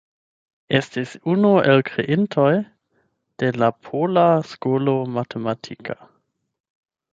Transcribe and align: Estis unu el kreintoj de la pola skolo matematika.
Estis 0.77 1.11
unu 1.33 1.51
el 1.73 1.83
kreintoj 1.89 2.47
de 3.43 3.51
la 3.65 3.71
pola 3.89 4.27
skolo 4.55 4.99
matematika. 5.21 6.01